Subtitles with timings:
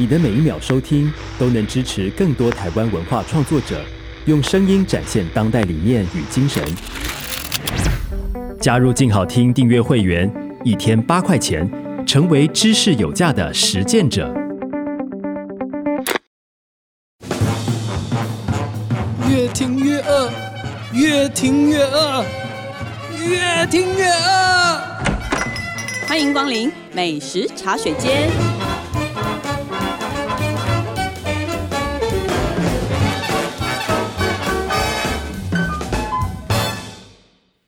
[0.00, 3.84] 你的每一秒收听都能支持更多台湾文化创作者，
[4.26, 6.62] 用声音展现当代理念与精神。
[8.60, 10.32] 加入静好听订阅会员，
[10.62, 11.68] 一天八块钱，
[12.06, 14.32] 成为知识有价的实践者。
[19.28, 20.30] 越听越饿，
[20.94, 22.24] 越听越饿，
[23.28, 24.80] 越听越饿。
[26.06, 28.30] 欢迎光临美食茶水间。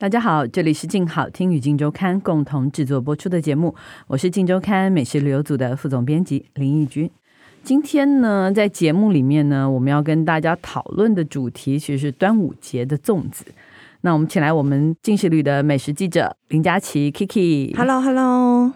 [0.00, 3.74] 大家好，这里是静好听与静周刊共同制作播出的节目，
[4.06, 7.10] 我是静周刊美食旅游组的副总编辑林义君。
[7.62, 13.44] 今天呢，在节目里面呢，我们要跟大家讨论的主题其实是端午节的粽子。
[14.00, 17.76] 那我们请来我们静食旅的美食记者林佳琪 Kiki。
[17.76, 18.72] Hello，Hello。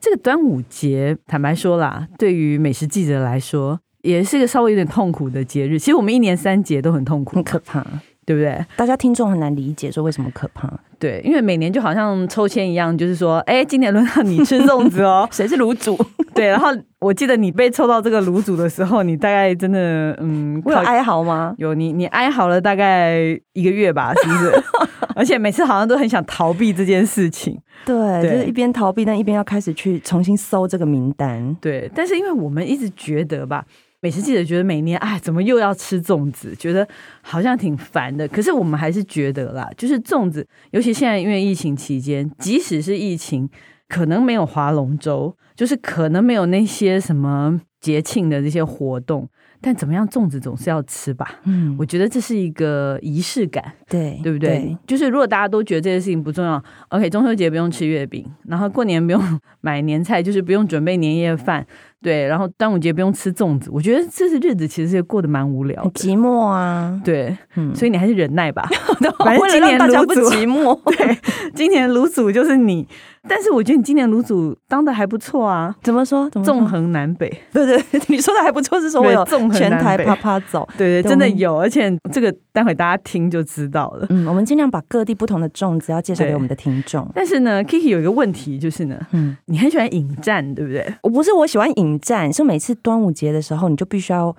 [0.00, 5.80] 这个端午节，坦白说啦，对于美食记者来说，也是一个稍微有点痛苦的节日。
[5.80, 7.84] 其实我们一年三节都很痛苦，很可怕。
[8.30, 8.64] 对不对？
[8.76, 10.72] 大家听众很难理解，说为什么可怕？
[11.00, 15.98] 对，因为每年就好像抽签一样，就是说，哎，今年轮到你吃粽子哦， 谁是卤煮？
[16.32, 16.68] 对，然后
[17.00, 21.52] 我记得你被抽到这个卤煮的时候，你大概真的，嗯，会有哀嚎吗？
[21.58, 23.18] 有，你你哀嚎了大概
[23.54, 24.62] 一个月吧，是不是？
[25.16, 27.58] 而且每次好像都很想逃避这件事情。
[27.84, 31.56] 对，对就是一边逃避，但一边要开始去重新搜这个名单。
[31.60, 33.64] 对，但是因为我们一直觉得吧。
[34.02, 36.54] 美食记者觉得每年哎，怎么又要吃粽子？
[36.56, 36.86] 觉得
[37.20, 38.26] 好像挺烦的。
[38.28, 43.48] 可是我们还是觉得啦，就是粽子，尤其现在因为疫情期间，即使是疫情，
[43.88, 49.28] 可能没有划龙舟，就是可能没有那些什么节庆的这些活动，
[49.60, 51.40] 但怎么样，粽子总是要吃吧？
[51.44, 54.48] 嗯，我觉得这是一个仪式感，对，对不对？
[54.48, 61.66] 对，就是如果大家都觉得这件事情不重要，OK，中秋节不用吃月饼，然后过年不用买年菜，就是不用准备年夜饭。
[62.02, 66.98] 对，然后端午节不用吃粽子，我觉得这是日子其实是过得蛮无聊的，寂寞啊。
[67.04, 68.66] 对，嗯，所以你还是忍耐吧。
[69.18, 70.78] 反正今年大家不寂寞。
[70.96, 71.18] 对，
[71.54, 72.88] 今年卤煮就是你。
[73.28, 75.76] 但是我觉得你今年卤煮当的还不错啊。
[75.82, 76.28] 怎么说？
[76.30, 76.54] 怎么说？
[76.54, 77.28] 纵横南北。
[77.52, 79.22] 对对，你说的还不错，是说我有
[79.52, 80.66] 全台啪啪走。
[80.78, 84.06] 对对，真的有，而且这个待会大家听就知道了。
[84.08, 87.06] 嗯，我们尽量把各地不同的粽子要介绍给我们的听众。
[87.14, 90.90] 但是呢，Kiki 有一个问题就是呢，嗯，你很喜欢引战，对不对？
[91.02, 91.89] 我不是我喜欢引。
[91.98, 94.34] 战是每次端午节的时候，你就必须要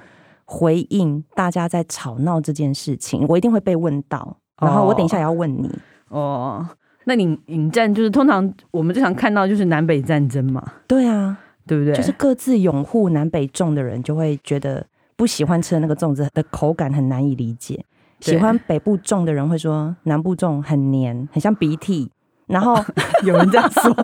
[0.45, 3.25] 回应大家在吵闹这件事情。
[3.27, 5.69] 我一定会被问到，然后我等一下也要问你。
[6.09, 6.67] 哦，
[7.05, 10.63] 那你引战就是通常我们最常看到就是南北战争嘛？
[10.87, 11.93] 对啊，对不对？
[11.95, 14.85] 就是各自拥护南北粽的人就会觉得
[15.15, 17.83] 不喜欢吃的那个粽子的口感很难以理解，
[18.19, 22.11] 喜欢北部粽的人会说南部粽很黏，很像鼻涕。
[22.51, 22.75] 然后
[23.23, 23.95] 有人这样说，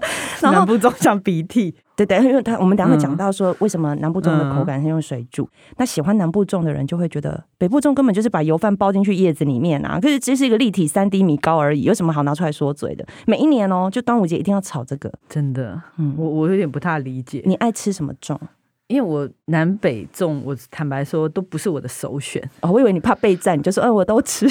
[0.52, 1.75] 南部粽像鼻涕。
[1.96, 5.44] 对对，因为他我们等下会讲到说，为什么南部粽的口感是用水煮。
[5.46, 13.03] 嗯、那喜欢南部粽的人就会觉得，北部粽根本就是把油饭包进去叶子里面啊，可是只是一个立体三 D 米糕而已，有什么好拿出来说嘴的？
[13.25, 15.81] 每一年哦，就端午节一定要炒这个，真的。
[15.97, 17.41] 嗯，我我有点不太理解。
[17.46, 18.38] 你爱吃什么粽？
[18.86, 22.47] 因为我南北粽，我坦白说都不是我的首选。
[22.62, 24.47] 哦，我以为你怕备战，你就说，哎，我都吃。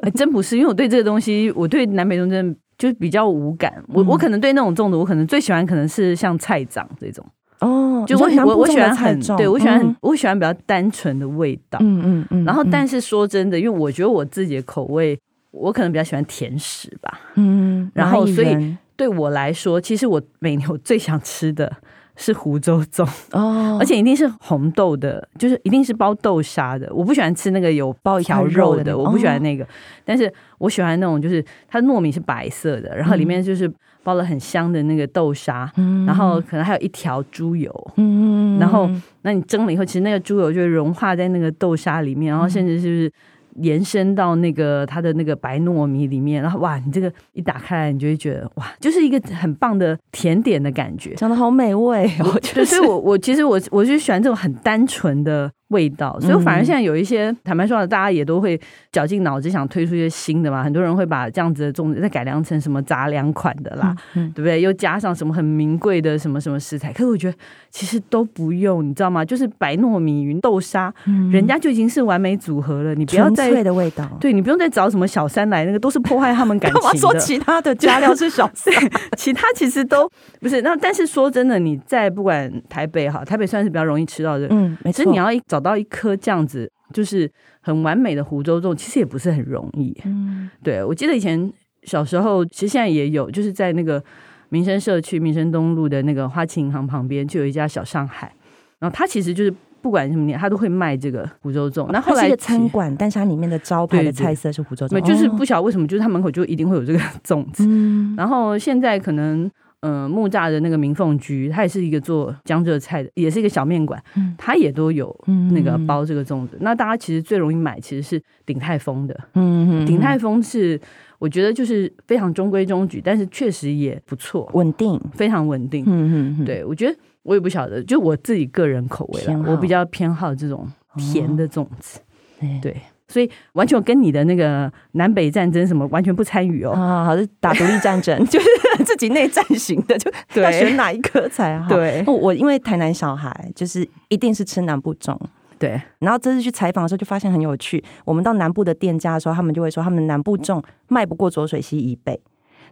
[0.00, 2.58] 哎，真不是，因为我对这个东西，我对南北粽真的。
[2.78, 7.24] 就比较无感，我我可能对那种粽子，我可能最喜欢可能是像菜长这种
[7.60, 12.44] 哦，就我我我喜欢很，对我喜欢很，我喜欢比较单纯的味道，嗯嗯嗯。
[12.44, 15.18] 然后，但是说真的，因为我觉得我自己的口味，
[15.52, 17.90] 我可能比较喜欢甜食吧，嗯。
[17.94, 21.72] 然后，所以对我来说，其实我每年我最想吃的。
[22.16, 23.06] 是湖州粽。
[23.32, 26.92] 哦， 而且一定是红豆的，就是一定是包豆沙的。
[26.92, 29.64] 我不喜欢吃那个有包一条肉的，那个、我不喜欢那个。
[29.64, 29.66] 哦、
[30.04, 33.70] 但是我喜欢那种，就是它糯米是白色的，然后里面就是
[34.02, 38.90] 包了很香的那个豆沙，嗯、然后可能还有一条猪油，嗯，然后
[39.22, 43.12] 那你蒸了以后，其实那个猪油就会融化在那个豆沙里面，然后甚至是不是？
[43.58, 52.38] 延伸到那个它的那个白糯米里面，然后哇，你这个一打开来，你就会觉得哇，就是一个很棒的甜点的感觉，长得好美味哦。
[52.54, 55.50] 对，所以我我其实我我就喜欢这种很单纯的。
[55.68, 58.58] 味道，所以反而现在有一些、嗯、坦白说，大家也都会
[58.92, 60.62] 绞尽脑汁想推出一些新的嘛。
[60.62, 64.60] 很多人会把这样子的粽子再改良成什么杂粮款的啦，嗯嗯、对不对？
[64.60, 66.92] 又加上什么很名贵的什么什么食材。
[66.92, 67.36] 可是我觉得
[67.70, 69.24] 其实都不用，你知道吗？
[69.24, 72.94] 就是白糯米云豆沙，嗯、人家就已经是完美组合了。
[72.94, 76.98] 你不要再的味道，对，你不用再找什么小三来，那个都是破坏他们感 情的。
[76.98, 78.72] 说其他的加料是小三，
[79.18, 80.08] 其他其实都
[80.40, 80.62] 不是。
[80.62, 87.30] 那但是说真的，你在不管台北哈，台北算是比较容易吃到的，嗯，没错，你要一找到一颗这样子就是
[87.60, 89.96] 很完美的湖州粽，其实也不是很容易。
[90.04, 94.02] 嗯，对，我记得以前小时候，其实现在也有，就是在那个
[94.48, 98.32] 民生社区民生东路的那个花旗银行旁边，就有一家小上海。
[98.78, 101.88] 然后他其实就是不管什么年，他都会卖这个湖州粽。
[101.90, 107.64] 那后，来是个餐馆，但是它里面的招牌的菜色是湖州粽，对，就是不晓得为什么，就是他门口就一定会有这个粽子。
[107.66, 109.50] 嗯，然后现在可能。
[109.80, 114.02] 嗯、呃，木栅的那个明凤居，它也是一个做江浙菜的，也是一个小面馆，
[114.38, 115.14] 它也都有
[115.52, 116.56] 那个包这个粽子。
[116.56, 119.14] 嗯、那大家其实最容易买，其实是鼎泰丰的。
[119.34, 120.80] 嗯嗯，鼎泰丰是
[121.18, 125.84] 我觉得就是非常中规中矩，但是确实也不错，稳定，非常稳定。
[125.86, 132.00] 嗯嗯，对我觉得我也不晓得，就我自己个人口味了，我比较偏好这种甜的粽子。
[132.40, 132.76] 哦、对。
[133.08, 138.48] 所以完全跟你的那个南北战争什么完全不参与哦，啊，好是打独立战争， 就是
[138.84, 140.10] 自己内战型的，就
[140.42, 141.68] 要选哪一颗才好。
[141.68, 145.16] 对，我因为台南小孩，就是一定是吃南部粽。
[145.58, 152.20] 对，然后这次去采访的时候就发现很有趣，我们到南部的店家的时候，他们就会说他们南部粽卖不过浊水溪以北。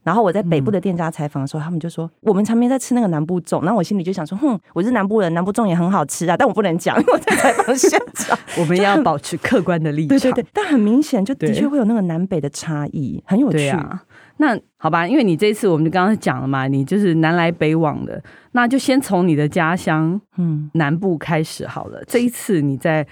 [0.04, 10.08] 然后我在北部的店家采访的时候，他们就说我们常年在吃那个南部粽，然后我心里就想说，哼，我是南部人，南部粽也很好吃啊，但我不能讲，因 为我在采访现场， 我们要保持客观的立场。
[10.08, 14.02] 对对对，但很明显，就的确会有那个南北的差异，很有趣啊。
[14.36, 18.22] 那好吧，因为你这一次我们就刚刚讲了嘛，你就是南来北往的，
[18.52, 22.02] 那就先从你的家乡嗯南部开始好了。
[22.06, 23.06] 这一次你在。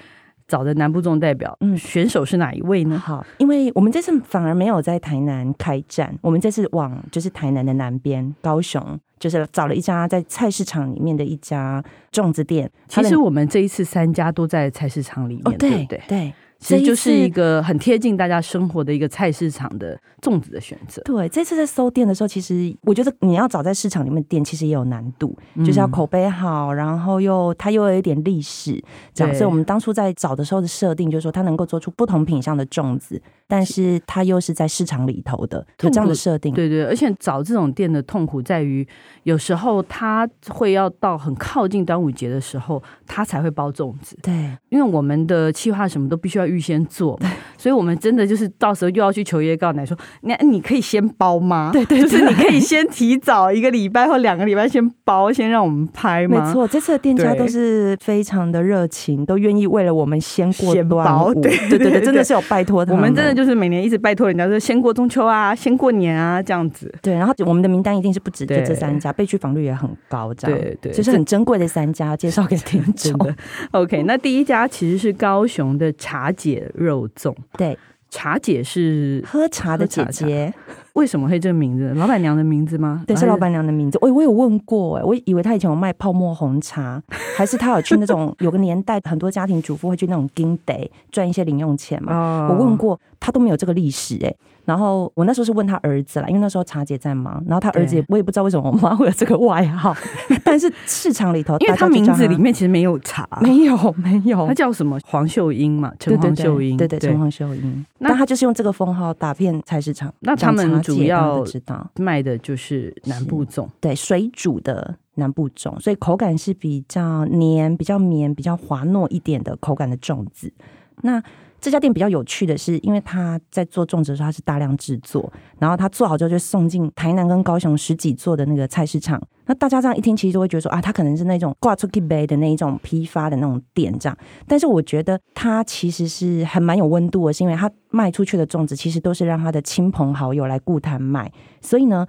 [0.53, 2.99] 找的南部众代表，嗯，选手是哪一位呢？
[2.99, 11.83] 好，因为我们这次反而没有在台南开战，我们这次往就是台南的南边，高雄，就是找了一家在菜市场里面的一家
[12.13, 12.71] 粽子店。
[12.87, 16.35] 其实我们这一次三家都在菜市场里面，哦、对对对。
[16.63, 21.03] 对其实就是一个很贴近大家生活的一个菜市场的粽子的选择。
[21.03, 28.83] 对，这次在搜店的时候，其实我觉得你要找在市场里面店，其实也有难度，嗯、就是要口碑好，然后又它又有一点历史，
[29.13, 29.35] 这样。
[29.35, 33.21] 所以我们当初在找的时候的设定，就是说它能够做出不同品相的粽子，
[33.53, 36.55] 但是它又是在市场里头的，有这样的设定。
[36.55, 38.87] 对对，而且找这种店的痛苦在于，
[39.25, 44.17] 有时候它会要到很靠近端午节的时候，它才会包粽子。
[44.23, 44.33] 对，
[44.69, 46.53] 因为我们的企划什么都必须要。
[46.53, 47.19] 预先做，
[47.57, 51.71] 所以我们真的就是到时候又要去求爷爷告奶说，那你可以先包吗？
[51.73, 56.45] 对对，就是你可以先提早一个礼拜或两个礼拜先包，先让我们拍吗？
[56.45, 61.33] 没错，这次的店家都是非常的热情，都愿意为了我们先过端午。
[61.41, 63.01] 对对对，真的是有拜托他们。
[63.01, 66.93] 我们真的就是每年一直拜托人家说，先过中秋啊，先过年啊，这样子。
[67.03, 73.15] 对，然后我们的名单一定是不止就这三家，被拒访率也很高，这样对对，就是很珍贵的三家，介绍给听众。
[73.73, 77.79] OK，那第一家其实是高雄的茶姐肉粽，对，
[78.11, 80.53] 茶姐是喝茶的姐姐。
[80.95, 81.91] 为什么会这个名字？
[81.95, 83.03] 老板娘的名字吗？
[83.07, 83.99] 对，是老板娘的名字。
[84.03, 87.03] 我我有问过，哎，我以为她以前有卖泡沫红茶，
[87.35, 92.15] 还是她有去那种 有个年代很多家庭主妇会去那种金地赚一些零用钱嘛？
[92.15, 94.35] 哦、我问过，她都没有这个历史，哎。
[94.65, 99.93] 然后我那时候是问他儿子啦，因为那时候茶姐在忙，然后他儿子也我也不知道为什么我妈会有这个外号，
[100.45, 104.97] 但是市场里头，因为他名字里面其实没有茶，没有没有，他叫什么？
[105.05, 110.15] 黄秀英嘛，陈黄秀英，对对陈黄秀英，那他就是用这个封号打遍菜市场。
[110.21, 111.91] 那他们主要知道。
[111.99, 120.53] 卖的就是南部粽，对水煮的南部种，所以口感是比较黏、比较绵、比较滑糯一点的口感的粽子。
[121.01, 121.21] 那
[121.63, 129.23] 这家店比较有趣的是，因为他在做粽子的时候，他是大量制作，然后他做好之后就送进台南跟高雄十几座的那个菜市场。
[129.47, 134.19] 那大家这样一听，其实都会觉得说啊，他可能是那种挂出去卖的那一种批发的那种店这样。
[134.49, 142.05] 但是我觉得他其实是还蛮有温度的，是因为他卖出去的粽子其实都是让他的亲朋好友来顾摊卖，所以呢。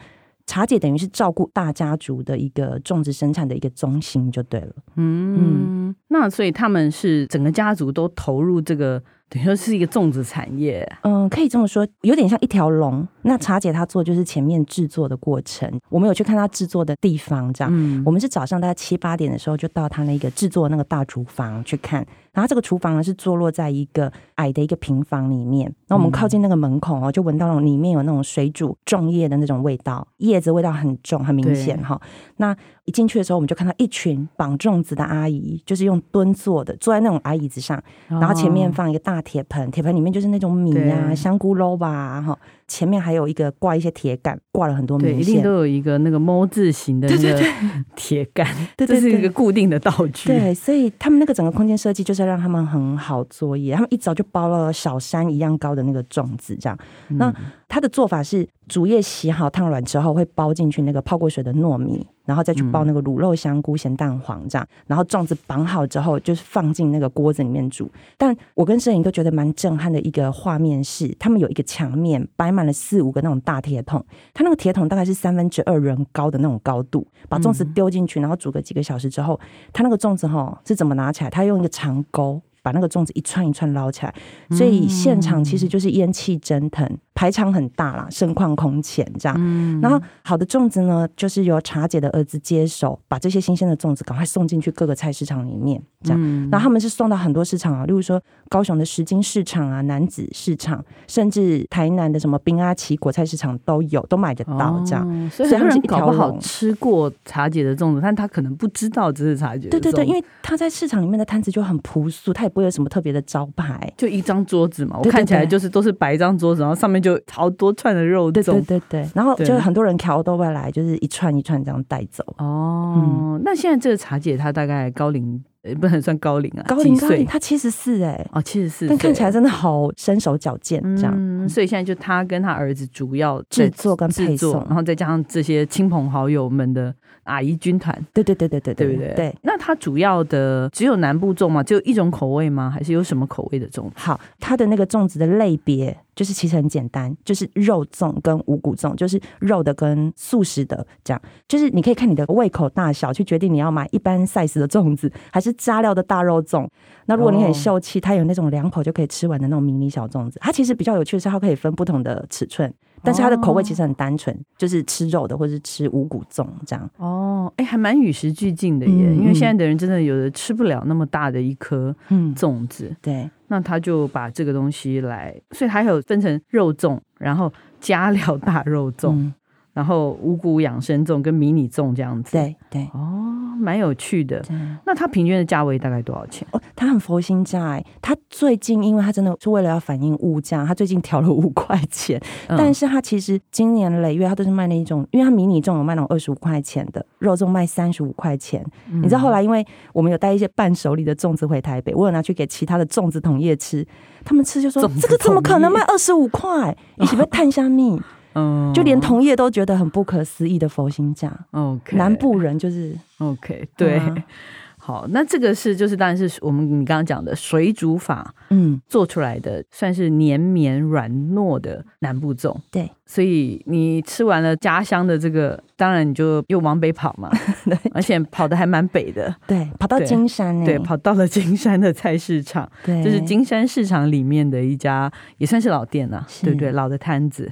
[0.46, 4.74] 茶姐等于是照顾大家族的一个粽子生产的一个中心，就对了。
[4.98, 9.02] 嗯，嗯，那所以他们是整个家族都投入这个。
[9.34, 13.08] 等于说是一个粽子产业，嗯，可以这么说，有点像一条龙。
[13.24, 17.72] 那茶姐她做就是前面制作的过程，我们有去看她制作的地方，这样。
[17.74, 22.06] 嗯，我们是早上大概七八点的时候就到她那个制作那个大厨房去看。
[22.32, 25.74] 然后这个厨房呢是坐落在一个矮的一个平房里面。
[25.94, 32.02] 然后我们靠近那个门口哦，就闻到那种里面有那种水煮粽叶的那种味道，叶子味道很重，很明显哈。
[32.38, 42.36] 那一进去的时候，我们就看到一群绑粽子的阿姨，就是用蹲坐的，坐在那种矮椅子上，然后前面放一个大铁盆，铁盆里面就是那种米啊、香菇捞吧，哈。
[42.66, 47.44] 前面还有一个挂一些铁杆，挂了很多米线，对，一定都有一个那个猫字形的那个
[47.96, 50.30] 铁杆，对，这是一个固定的道具。
[50.30, 53.76] 对，所以他们那个整个空间设计就是让他们很好作业。
[53.76, 56.78] 他们一早就包了小山一样高的那个粽子，这样。
[57.10, 57.34] 那
[57.68, 67.90] 它的做法是竹叶洗好烫软之后，会包进去那个泡过水的糯米，然后再去包那个卤肉、香菇、咸蛋黄这样，然后粽子绑好之后，就是放进那个锅子里面煮。
[68.18, 79.40] 但我跟摄影都觉得蛮震撼的一个画面是，他们有一个墙面摆满了四五个那种大铁桶，它那个铁桶大概是三分之二人高的那种高度，把粽子丢进去，然后煮个几个小时之后，
[79.72, 81.30] 它那个粽子哈是怎么拿起来？
[81.30, 82.42] 它用一个长钩。
[82.64, 84.16] 把那个粽子一串一串捞起来，
[84.52, 89.82] 所以现场其实就是烟气蒸腾，排场很大啦，盛况空前这样。
[89.82, 96.50] 然后好的粽子呢，就是由茶姐的儿子接手，把这些新鲜的粽子赶快送进去各个菜市场里面，这样。
[96.50, 105.30] 然后他们是送到很多市场啊，例如说高雄的石金市场啊、南子市场，甚至台南的什么兵阿奇果菜市场都有，都买得到这样。
[105.30, 109.72] 所以很多人搞不好吃过茶姐的粽子，但他可能不知道这是茶姐的。
[109.72, 112.53] 对对对，因为他在市场里面的摊子就很朴素，他也。
[112.54, 115.00] 不会有什么特别的招牌，就一张桌子嘛。
[115.04, 118.32] 我看起来就是都是摆一张桌子，然后上面就好多串的肉粽。
[118.32, 122.24] 对对对对，然后就很多人挑都会来，就是一串一串这样带走。
[122.38, 125.44] 哦，嗯、那现在这个茶姐她大概高龄，
[125.82, 131.14] 不能算高龄啊，高龄高龄，她七十四哎，哦七十四，但看起来真的好身手矫健这样。
[131.18, 136.94] 嗯、所以现在就她跟她儿子主要制作跟配送，然后再加上这些亲朋好友们的。
[137.24, 139.14] 阿姨军团，对对对对对，对不对？
[139.16, 139.36] 对。
[139.42, 141.64] 那它主要的只有南部粽吗？
[141.64, 142.70] 只有一种口味吗？
[142.70, 143.90] 还是有什么口味的粽？
[143.96, 151.22] 好，它的那个粽子的类别就是其实很简单，就是肉粽跟五谷粽，就是肉的跟素食的这样。
[151.48, 156.68] 就是你可以看你的胃口大小去决定你要买一般 size 的粽子，还是加料的大肉粽。
[157.06, 160.40] 那如果你很秀气，它有那种两口就可以吃完的那种迷你小粽子。
[160.42, 162.74] 它其实比较有趣的是，它可以分不同的尺寸。
[163.04, 166.90] 但是它的口味其实很单纯，就是吃肉的或者是吃五谷粽这样。
[166.98, 169.16] 哦，哎，还蛮与时俱进的耶。
[169.16, 171.96] 因为现在的人真的有的吃不了那么大的一颗
[172.36, 179.32] 粽子，对，那他就把这个东西来，所以还有分成肉粽，然后加料大肉粽。
[179.74, 184.44] 然后五谷养生粽跟迷你粽这样子，对对哦，蛮有趣的。
[184.86, 186.48] 那它平均的价位大概多少钱？
[186.52, 187.86] 哦，它很佛心价哎。
[188.02, 192.22] 它最近因为它真的是为了要反映物价，它最近调了五块钱。
[192.48, 198.66] 嗯、但是它其实今年累月，它都是卖那一种，因为它迷你粽有卖那种二十五块钱的，肉粽卖三十五块钱。
[198.92, 203.86] 嗯、你知道后来因为我们有带一些伴手礼的粽子回台北，我有拿去给其他的粽子同业吃，
[204.26, 206.76] 他们吃就说这个怎么可能卖二十五块？
[206.98, 208.02] 你是不是探虾米？
[208.36, 211.32] 嗯，就连同业都觉得很不可思议的佛心价。
[211.52, 214.24] OK，南部人就是 OK，对，嗯、
[214.78, 222.54] 好，那这个是就是当然是我们你刚刚讲的水煮法，嗯，做出来的算是绵绵软糯的南部粽。
[222.70, 227.30] 对，所以你吃完了家乡的这个，当然你就又往北跑嘛，
[227.64, 236.44] 对，而且跑的还蛮北的，对，跑到金山，对，跑到了金山的菜市场，对，就是金山市场里面的一家也算是老店了，是。
[236.44, 236.72] 对不对？
[236.74, 237.50] 老的摊子。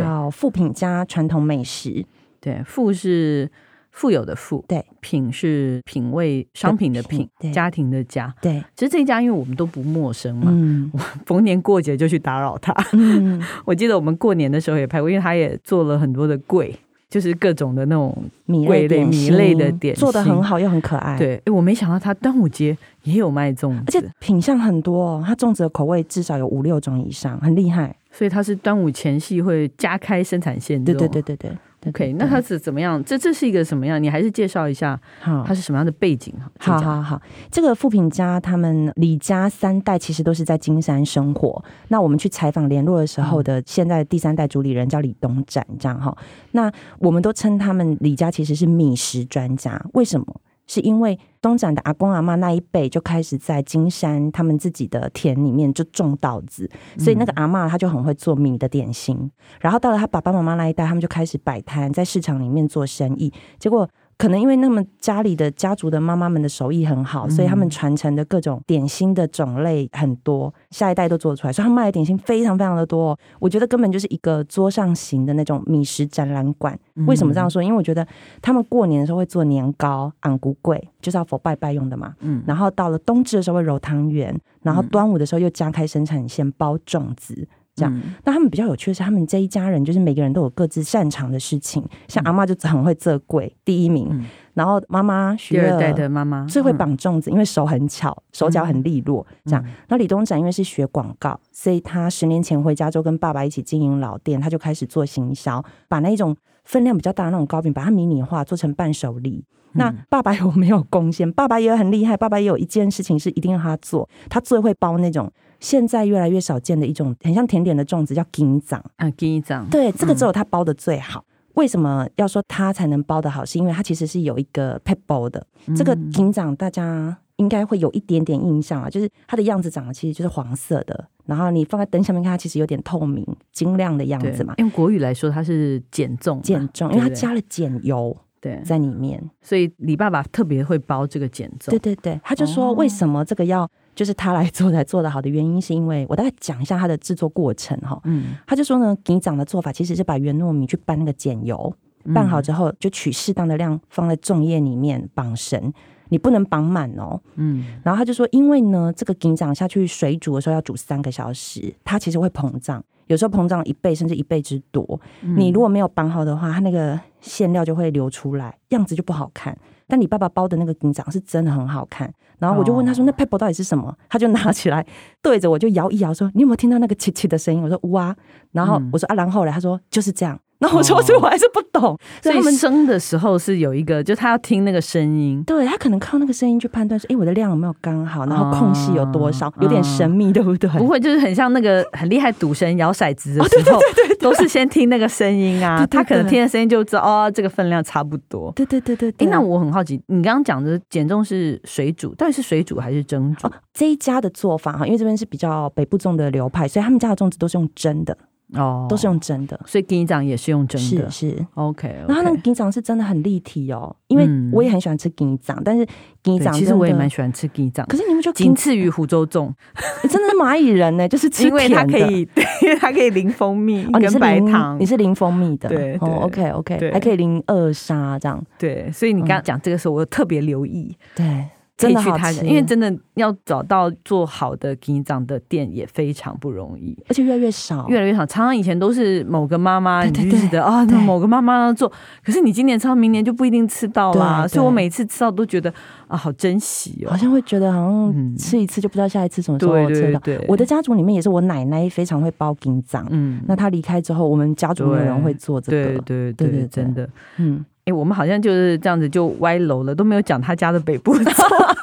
[0.00, 2.04] 叫富品家传统美食，
[2.40, 3.50] 对，富是
[3.90, 7.50] 富有的富，对，品是品味商品的品，对。
[7.50, 8.64] 家庭的家，对。
[8.74, 10.90] 其实这一家，因为我们都不陌生嘛，嗯，
[11.26, 12.74] 逢年过节就去打扰他。
[12.92, 16.74] 嗯， 我记得我们过年的时候也拍过，因为他也做了很多的柜，
[17.10, 21.18] 就是各种的那种米类点米类的点心，做的很好又很可爱。
[21.18, 27.94] 对，哎，我没想到他端午节也有卖粽子，而且品相很多哦，他粽子的口味至少有五六种以上，很厉害。
[28.12, 31.50] 所以它是端午前夕会加开生产线，对对对对对。
[31.84, 33.02] OK，那它是怎么样？
[33.02, 34.00] 这这是一个什么样？
[34.00, 34.96] 你还是介绍一下，
[35.44, 36.32] 它是什么样的背景？
[36.60, 41.60] 好好好，这个富平家他们李家三代其实都是在金山生活。
[41.88, 46.16] 那我们去采访联络的时候的，现在第三代主理人叫李东展，这样哈。
[46.52, 50.40] 那我们都称他们李家其实是米食专家，为什么？
[50.66, 59.30] 是因为东展的阿公阿妈那一辈就开始在金山他们自己的田里面就种稻子，所以那个阿妈她就很会做米的点心。
[59.60, 63.88] 然后到了他爸爸妈妈那一代，他们就开始摆摊在市场里面做生意，结果。
[64.18, 73.18] 可能因为那么家里的家族的妈妈们的手艺很好，所以他们传承的各种点心的种类很多，下一代都做出来，所以他们卖的点心非常非常的多。
[73.40, 76.78] 我觉得根本就是一个桌上型的那种米食展览馆。
[77.06, 77.62] 为什么这样说？
[77.62, 78.06] 因为我觉得
[78.40, 82.14] 他们过年的时候会做年糕、红龟粿，就是要佛拜拜用的嘛。
[82.20, 82.42] 嗯。
[82.46, 87.48] 然后到了冬至的时候会揉汤圆，然后端午的时候又加开生产线包粽子。
[87.74, 91.82] 这样，那他们比较有趣的是，他们这一家人就是每个人都有各自擅长的事情。
[92.06, 94.08] 像阿妈就很会做柜，第一名。
[94.10, 99.26] 嗯、然后妈妈学了，第二代的妈妈最会绑粽子，因为手很巧，手脚很利落。
[99.46, 109.44] 这样，那李东展因为是学广告，所以他十年前回加州跟爸爸一起经营老店，他就开始做行销，把那种分量比较大的那种糕饼，把它迷你化做成伴手礼。
[109.72, 111.30] 那爸爸有没有贡献？
[111.32, 119.66] 爸爸也很厉害，爸爸也有一件事情是一定要他做，他最会包那种现在越来越少见的一种很像甜点的粽子，叫金盏啊，金盏。
[119.70, 121.20] 对，这个只有他包的最好。
[121.20, 123.44] 嗯为什么要说他才能包得好？
[123.44, 125.46] 是因为他其实是有一个撇步的。
[125.66, 134.54] 嗯、这个警长大家应该会有一点点印象啊，就是它的样子长得其实就是黄色的，然后你放在灯下面看，它其实有点透明、晶亮的样子嘛。
[134.58, 141.70] 用国语来说，它是碱粽，碱粽，因为它加了碱油对在里面，所以李爸爸特别会包这个减重。
[141.70, 143.68] 对对对，他就说为什么这个要。
[143.94, 148.00] 就是他来做才做得好的原因，是因为我大概讲一下它的制作过程哈。
[148.04, 151.70] 嗯，他就说呢，给长的做法其实是把圆糯米去拌那个碱油，
[152.14, 155.70] 拌好之后就取适当的量放在粽叶里面绑绳，
[156.08, 157.20] 你不能绑满哦。
[157.36, 165.00] 嗯，然后他就说，因为呢，这个给长下去水煮的时候要煮三个小时，它其实会膨胀，有时候膨胀一倍甚至一倍之多。
[165.20, 169.56] 你如果没有绑好的话，它那个馅料就会流出来，样子就不好看。
[169.86, 172.12] 但你爸爸包的那个给长是真的很好看。
[172.38, 174.84] 然后我就问他说：“那撇步到底是什么？”他就拿起来
[175.20, 178.16] 对着我就摇一摇，说：“你有没有听到那个切切的声音？”我说：“哇。”
[178.50, 188.24] 然后我说：“啊，然后嘞？”他说：“就是这样。”然后我说：“所以我还是不懂。”所以他们生的时候是有一个，就他要听那个声音，对他可能靠那个声音去判断说：“哎，我的量有没有刚好？
[188.26, 189.52] 然后空隙有多少？
[189.60, 193.80] 有点神秘，对不对？”不会，就是很像那个很厉害赌神摇骰子的时候，
[194.20, 195.84] 都是先听那个声音啊。
[195.88, 198.52] 他可能听的声音就知道哦，这个分量差不多。
[198.54, 199.12] 对对对对。
[199.18, 203.48] 哎，那我很好奇，你刚刚讲的减重是水煮，到底是水煮还是蒸煮？
[203.74, 208.16] 这一家的做法哈，因为这边是比较北部粽的流派，所以他们家的粽子都是用蒸的。
[208.54, 211.46] 哦，都是用蒸的，所以给长也是用蒸的，是是。
[211.54, 211.94] OK。
[212.06, 215.86] 然后那个给长是真的很立体哦，因为我也很喜欢吃给长，但是
[216.22, 219.52] 给长其实我也蛮喜欢吃给长，可是你们就仅次于湖州粽，
[220.08, 231.46] 真的是蚂蚁人呢，就是 因为它可以，对，因为它可以淋蜂蜜跟白糖，你是淋蜂蜜的，对哦，OK OK，还可以淋二沙这样，对，所以你刚刚讲这个时候，我特别留意，对。
[231.82, 238.24] 可以去他人，因为真的要找到做好的给长的店也非常不容易，而且越来越少，越来越少。
[238.24, 241.90] 常常以前都是某个妈妈，你就记得啊，那某个妈妈要做，
[242.24, 244.46] 可是你今年吃到，明年就不一定吃到啦。
[244.46, 245.72] 所以我每次吃到都觉得
[246.08, 250.20] 啊，好珍惜哦，好像会觉得好像吃一次就不知道下一次什么时候吃到。
[250.48, 257.08] 我的家族里面也是我奶奶非常会包给长，嗯，那她离开之后，我们家族没有人会做这个，对对对对，真的，
[257.38, 257.64] 嗯。
[257.84, 261.32] 哎、欸，我们好像就是这样子就歪楼了，都没有讲他家的北部粽，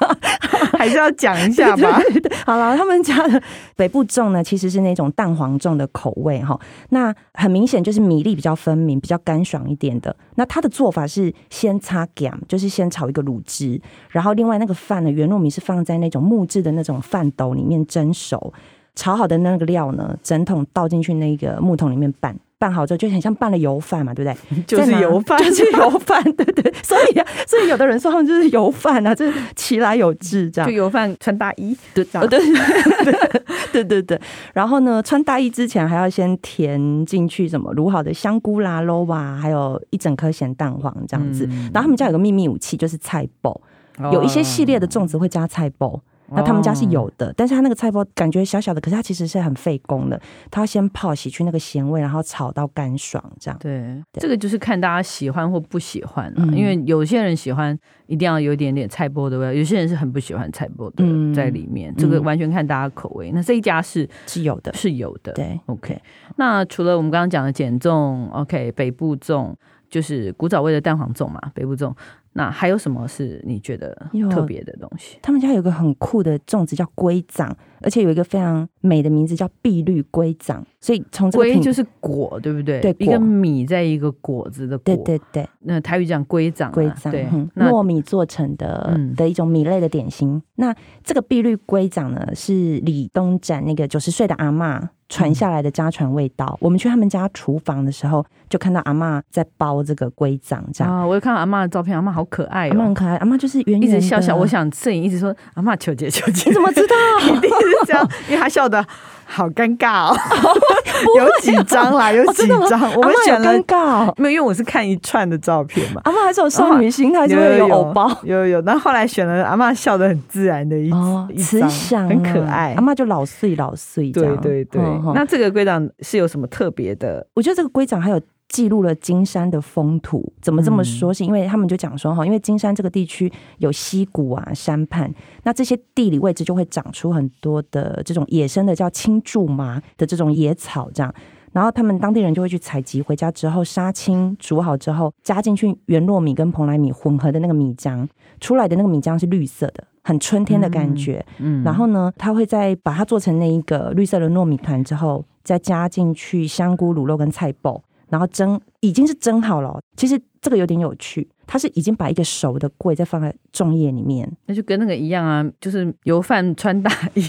[0.77, 2.00] 还是要讲一下吧。
[2.48, 3.41] 好了，他们家的
[3.75, 6.57] 北部粽呢，其实是那种蛋黄粽的口味哈。
[6.92, 10.16] 那很明显就是米粒比较分明，比较干爽一点的。
[10.35, 18.53] 那它的做法是先擦碱，就是先炒一个卤汁，然后另外那个饭呢，圆糯米是放在那种木质的那种饭斗里面蒸熟，
[18.96, 22.33] 炒好的那个料呢，整桶倒进去那个木桶里面拌。
[22.59, 24.63] 拌好之后就很像拌了油饭嘛，对不对？
[24.67, 26.72] 就是油饭， 就是油饭， 对对。
[26.83, 30.69] 所以啊，所以有的人说他们就是油饭啊，就是其来有志这样。
[30.69, 34.22] 就油饭穿大衣，对对对对对对。
[34.53, 41.48] 然后呢，穿大衣之前还要先填进去什么卤好的香菇啦、肉啊，还有一整颗咸蛋黄这样子。
[41.50, 43.51] 嗯、然后他们家有个秘密武器，就是菜脯，
[44.00, 45.98] 哦、有一些系列的粽子会加菜脯。
[46.31, 50.20] 那他们家是有的，但是他那个菜包感觉小小的，可是它其实是很费工的。
[50.51, 53.57] 他要先泡洗去那个咸味，然后炒到干爽，这样。
[53.59, 56.46] 对，这个就是看大家喜欢或不喜欢了。
[56.55, 61.94] 因为有些人喜欢一定要有一点点菜脯的味道，有些人是很不喜欢菜脯的在里面。
[61.96, 63.31] 这个完全看大家口味。
[63.31, 65.33] 那这一家是是有的，是有的。
[65.33, 66.00] 对，OK。
[66.35, 69.53] 那除了我们刚刚讲的减重，OK，北部粽
[69.89, 71.94] 就是古早味的蛋黄粽嘛，北部粽。
[72.40, 73.94] 那还有什么是你觉得
[74.32, 75.18] 特别的东西？
[75.22, 80.66] 他们家有个很酷的粽子叫龟掌，而且有一个非常美的名字叫碧绿龟掌。
[80.80, 82.80] 所以从这个龟就是果，对不对？
[82.80, 84.96] 对，一个米在一个果子的果。
[84.96, 85.46] 对对对。
[85.60, 90.42] 那台语讲龟掌，龟掌，对，糯米做成的的一种米类的点心。
[90.56, 90.74] 那
[91.04, 96.58] 这个碧绿龟掌呢，是李东展那个九十岁的阿嬷传下来的家传味道。
[96.62, 101.06] 我们去他们家厨房的时候，就看到阿嬷在包这个龟掌，这样啊。
[101.06, 104.35] 我有看到阿嬷的照片，阿妈好可爱，阿嬷很可爱，阿嬷就是圆圆，一直笑笑。
[104.35, 106.96] 我想摄影一直说阿嬷求解求解，你怎么知道？
[107.35, 108.85] 一定是这样，因为她笑的。
[109.31, 110.18] 好尴尬哦，
[111.15, 116.01] 有几张啦，有几张，我们选了，尴尬，没有，因为我是看一串的照片嘛。
[116.05, 118.61] 阿嬷还是有少女心，态，就会有偶包，有有有。
[118.61, 120.92] 那后来选了阿嬷笑的很自然的一
[121.37, 122.74] 慈祥，很可爱。
[122.75, 124.81] 阿嬷就老碎老碎，对对对。
[125.13, 127.27] 那这个龟长是有什么特别的？
[127.35, 128.20] 我觉得这个龟长还有。
[128.50, 131.14] 记录了金山的风土，怎么这么说？
[131.14, 141.14] 是因为他们就讲说哈，因为金山这个地区有溪谷啊、山畔，那这些地理位置就会长出很多的这种野生的叫青苎麻的这种野草，这样。
[141.51, 148.07] 然后他们当地人就会去采集，回家之后杀青煮好之后，加进去圆糯米跟蓬莱米混合的那个米浆，
[148.40, 151.25] 出来的那个米浆是绿色的，很春天的感觉。
[151.40, 159.79] 嗯，然后呢，他会再把它做成那一个绿色的糯米团之后，再加进去香菇、卤肉跟菜脯，然后蒸，已经是蒸好了。
[159.95, 161.27] 其实这个有点有趣。
[161.51, 167.22] 它是已经把一个熟的桂再放在粽叶里面，那就跟那个一样啊，就是油饭穿大衣，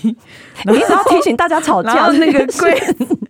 [0.66, 2.78] 你一直要提醒大家吵架， 那个龟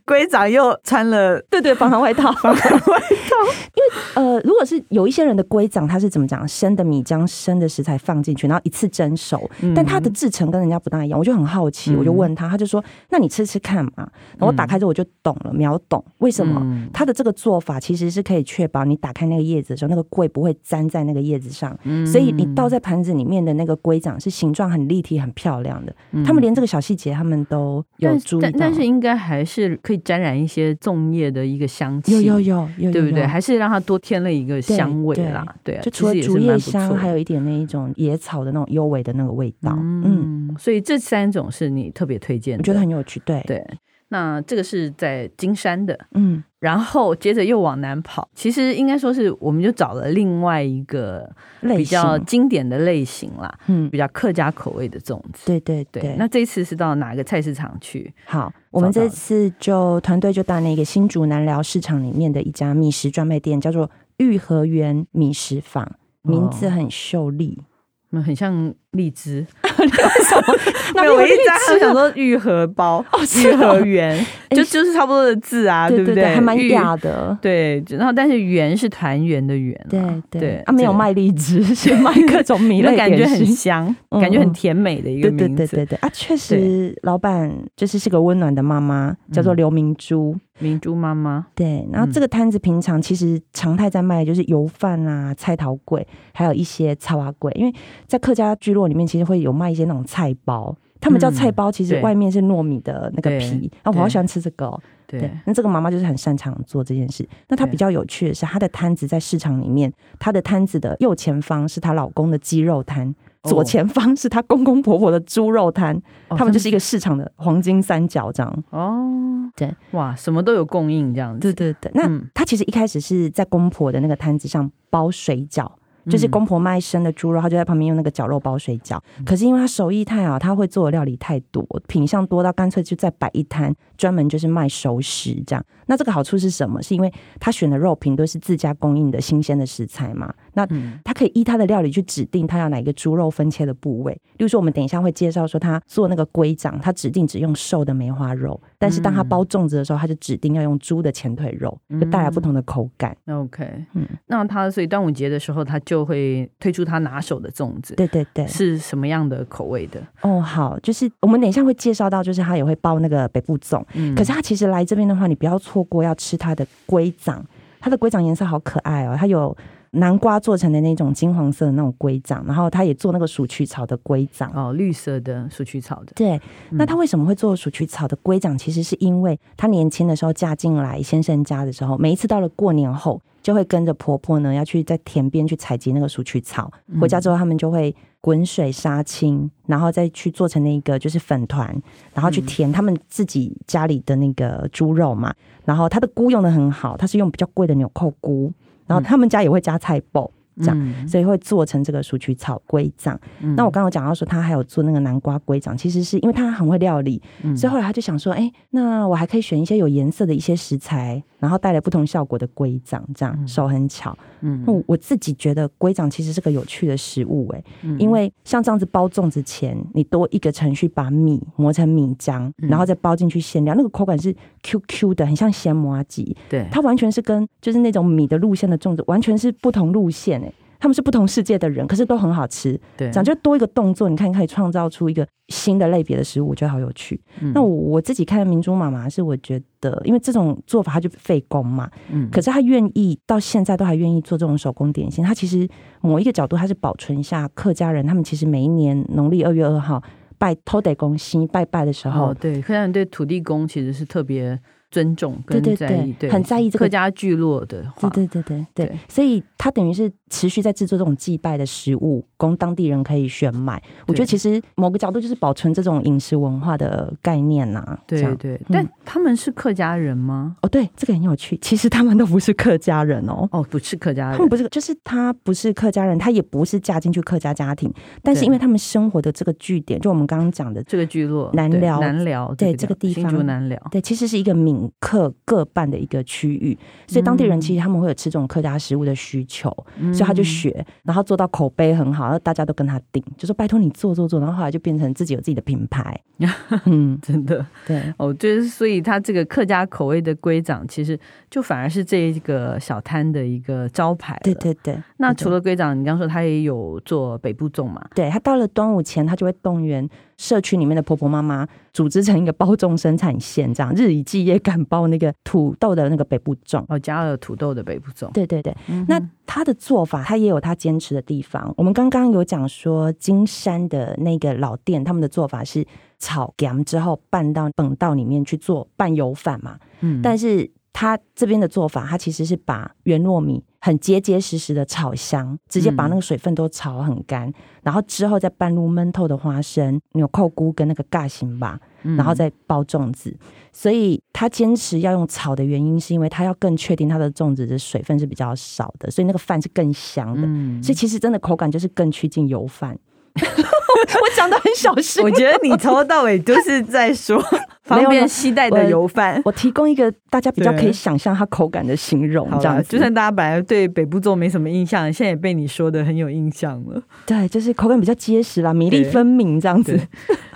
[0.04, 3.16] 龟 长又穿了，对对，防寒外套，防寒外套。
[3.46, 6.46] 因为呃，如果是有一些人的龟长，它是怎么讲？
[6.46, 13.92] 生的米浆、生的食材放进去，然后一次蒸熟，嗯、但它的制成跟人家不大一样，我就很好奇，嗯、我就问他，他就说：“那你吃吃看嘛。”
[14.36, 20.90] 然后我打开之后我就懂了，秒懂为什么他的这个做法其实是可以确保你打开那个叶子的时候，那个粿不会粘。
[20.90, 25.94] 在那个叶子上，所以你倒在盘子里面的那个龟掌是形状很立体、很漂亮的。
[26.24, 28.52] 他们连这个小细节，他们都有注意但。
[28.58, 33.24] 但是应该还是可以沾染一些粽叶的一个香气，有有有有，对不对？
[33.30, 35.46] 还是让它多添了一个香味啦。
[35.62, 39.74] 对，就除了竹叶香，还有一点那一种野草的那种幽微的那个味道。
[39.78, 43.22] 嗯，所以这三种是你特别推荐的，我觉得很有趣。
[43.24, 43.64] 对对。
[44.12, 51.30] 那这个是在金山的，嗯，然后接着又往南跑，其实应该说是我们就找了另外一个
[51.62, 56.16] 比较经典的类型啦，嗯，比较客家口味的粽子，对对对，对。
[56.16, 58.12] 那这次是到哪个菜市场去？
[58.24, 65.88] 好，我们这次就团队就到那个新竹南寮市场里面的一家米食专卖店，叫做玉和园米食坊，
[66.22, 67.62] 名字很秀丽，
[68.10, 69.46] 那、哦、很像荔枝。
[69.80, 70.54] 什么？
[71.00, 73.02] 没有，我一直想说玉荷包，
[73.42, 74.18] 玉荷圆，
[74.50, 76.24] 就就是差不多的字啊，对不对？
[76.24, 77.36] 还蛮雅的。
[77.40, 80.56] 对，然后但是圆是团圆的圆，对对。
[80.66, 85.66] 啊，没有卖荔枝，是卖各种米类，感觉很香，感觉很甜美的一个名字。
[85.66, 91.46] 对对对对啊，确实，老板就是是个温暖的妈妈，叫做刘明珠，明珠妈妈。
[91.54, 97.72] 对，然后这个摊子平常其实常态在卖，就是油饭啊、菜头粿，还有一些草仔粿，因为
[98.06, 99.70] 在客家聚落里面，其实会有卖。
[99.70, 103.70] 一些那种菜包，他们叫菜包，其实外面是糯米的那个皮。
[103.84, 104.82] 啊，我好喜欢吃这个哦。
[105.06, 107.24] 对，那这个妈妈就是很擅长做这件事。
[107.46, 113.14] 那她比较有趣的是，她的摊子在市场里面，她的摊子的右前方是她老公的鸡肉摊，
[113.44, 116.02] 左前方是她公公婆婆的猪肉摊。
[116.30, 118.64] 他们就是一个市场的黄金三角这样。
[118.70, 121.40] 哦，对，哇，什么都有供应这样子。
[121.40, 121.92] 对对对。
[121.94, 125.70] 那她其实一开始是在公婆的那个摊子上包水饺。
[126.10, 128.98] 就是公婆卖生的猪肉，他就在旁边用那个绞肉包水饺。
[129.24, 135.64] 可是因为他手艺太好，他会做的料理太多，品相多到干脆就再摆一摊，专门就是卖熟食这样。
[135.86, 136.82] 那这个好处是什么？
[136.82, 140.32] 是因为他选的肉品都是自家供应的新鲜的食材嘛？
[140.54, 140.66] 那
[141.04, 144.12] 他可以依他的料理去指定他要哪一个猪肉分切的部位。
[144.12, 148.60] 例如说，我们等一下会介绍说他做那个龟掌，他指定只用瘦的梅花肉。
[148.78, 153.16] 但是当他包粽子的时候，他就指定要用猪的前腿肉，就带来不同的口感。
[153.26, 157.94] 嗯、OK，嗯，那他所以端午节的时候，他就会推出他拿手的粽子。
[157.94, 160.02] 对对对，是什么样的口味的？
[160.22, 163.84] 哦，好，就是我们等一下会介绍到，就是他也会包那个北部粽。
[163.94, 167.44] 嗯，可是他其实来这边的话，你不要错过要吃他的龟掌，
[167.78, 169.56] 他的龟掌颜色好可爱哦，它有。
[169.92, 176.12] 南瓜做成的那种金黄色的那种龟掌，然后他也做那个鼠曲草的龟掌哦，绿色的鼠曲草的。
[176.14, 178.56] 对，那他为什么会做鼠曲草的龟掌？
[178.56, 191.68] 其实是因为他年轻的时候嫁进来先生家的时候，每一次到了过年后，就会跟着婆婆呢要去在田边去采集那个鼠曲草，回家之后他们就会滚水杀青，然后再去做成那个就是粉团，
[192.14, 195.34] 然后去填他们自己家里的那个猪肉嘛。
[195.64, 198.52] 然后他的菇用的很好，他是用比较贵的纽扣菇。
[198.90, 203.18] 然后他们家也会加菜脯，这样，嗯、所以会做成这个鼠曲草龟掌。
[203.40, 211.22] 嗯、那我刚刚讲到说，他还有做那个南瓜龟掌，其实是因为他很会料理，嗯、所以后来他就想说，哎，那我还可以选一些有颜色的一些食材。
[211.40, 214.14] 然后带来不同效果的龟掌，这样手很巧。
[214.42, 217.64] 嗯，我自己觉得龟掌其实是个有趣的食物，哎，
[217.98, 226.36] 因为像这样子包粽子前，你多一个程序把米磨成米浆，然后再包进去馅料，那个口感是 Q Q 的，很像咸麻糬。
[226.50, 230.49] 对，它完全是跟就是那种米的路线的粽子完全是不同路线，哎。
[230.80, 232.80] 他们是不同世界的人，可是都很好吃。
[232.96, 237.20] 对，讲就多一个动作，你看可以创造出一个新的类别的食物，我觉得好有趣。
[237.40, 245.22] 嗯、那我我自己看明珠妈妈是，我觉得因为这种做法它就费工嘛，嗯，可是她愿意到现在都还愿意做这种手工点心。
[245.22, 245.68] 她其实
[246.00, 250.02] 某一个角度，她是保存一下客家人，他们其实每一年农历二月二号
[250.38, 254.58] 拜土地公新拜拜的时候，哦、对客家人对土地公其实是特别。
[254.90, 263.80] 尊重跟在意，对，很在意这个客家聚落的话，对对对对对，所以他等于是持续在制作这种祭拜的食物，供当地人可以选买。
[264.06, 267.98] 我觉得其实某个角度就是保存这种饮食文化的概念呐。
[268.06, 270.56] 对对，但他们是客家人吗？
[270.62, 271.56] 哦，对，这个很有趣。
[271.58, 289.68] 其实他们都不是客家人哦，哦，不是客家人，他们不是，就是他不是客家人，他也不是嫁进去客家家庭，但是因为他们生活的这个据点，就我们刚刚讲的这个聚落南寮，南寮，对这个地方，新竹南寮，对，其实是一个闽客各半的一个区域，所以当地人其实他们会有吃这种客家食物的需求，
[290.12, 296.18] 所以他就学，然后做到口碑很好，然后大家都跟他订，就说拜托你做做做，然后后来就变成自己有自己的品牌，
[296.86, 301.18] 嗯， 真的，对，哦，就是所以他这个客家口味的龟掌，其实
[301.50, 304.96] 就反而是这一个小摊的一个招牌，对对对。
[305.16, 308.00] 那除了龟掌，你刚说他也有做北部粽嘛？
[308.14, 310.08] 对，他到了端午前，他就会动员
[310.40, 318.32] 社区里面的婆婆妈妈，组织成一个包粽生产线，这样日以继夜赶包那个土豆的那个北部粽，哦，加了土豆的北部粽。
[318.32, 321.70] 对对对，嗯、那他的做法，他也有他坚持的地方。
[321.76, 325.86] 我们刚刚有讲说，金山的那个老店，他们的做法是
[326.18, 329.78] 炒干之后拌到本道里面去做拌油饭嘛。
[330.00, 333.62] 嗯，但是他这边的做法，他其实是把原糯米。
[333.80, 343.34] 很结结实实的炒香，直接把那个水分都炒很干，嗯、然后之后再拌入闷透的花生、纽扣菇跟那个尬心吧，嗯、然后再包粽子。
[343.72, 350.42] 所以他坚持要用炒的原因，是因为他要更确定他的粽子的水分是比较少的，所以那个饭是更香的。
[350.44, 352.98] 嗯、所以其实真的口感就是更趋近油饭。
[353.40, 357.42] 我讲的很小心，我觉得你从头到尾都是在说
[357.84, 359.40] 方便携带的油饭。
[359.44, 367.02] 我提供一个大家比较可以想象它口感的形容，这样就算大家本来对北部粽没什么印象，现在也被你说的很有印象了。
[367.26, 369.98] 对，就是口感比较结实啦，米粒分明这样子。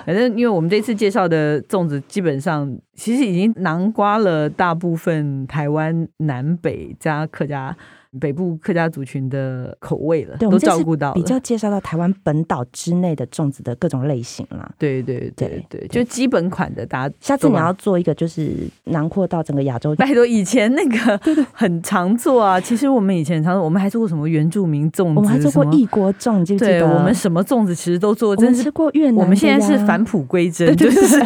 [0.04, 7.76] 反正因为我们这次介绍的粽子，基本上其实已经囊括了大部分台湾南北加客家。
[8.20, 14.72] 北部客家族群的口味了，都照顾到了，比较介绍到台湾本岛之内的粽子的各种类型了。
[14.78, 18.52] 对对对对，就基本款的，大家下次你要做一个，就是
[18.84, 19.94] 囊括到整个亚洲。
[19.96, 21.20] 拜托，以前那个
[21.52, 22.60] 很常做啊。
[22.60, 26.80] 其实我们以前常做，我们还做过什么原住民粽子，我们还做过异国粽，记不记得？
[26.80, 29.16] 对，我们什么粽子其实都做，真是吃过越南。
[29.16, 31.20] 我们现在是返璞归真，就是